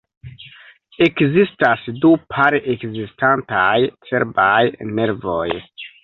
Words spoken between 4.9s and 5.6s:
nervoj.